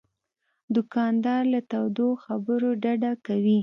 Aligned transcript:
دوکاندار 0.75 1.43
له 1.53 1.59
تودو 1.71 2.07
خبرو 2.23 2.69
ډډه 2.83 3.11
کوي. 3.25 3.59